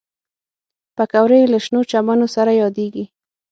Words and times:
پکورې 0.95 1.41
له 1.51 1.57
شنو 1.65 1.81
چمنو 1.91 2.27
سره 2.35 2.51
یادېږي 2.61 3.05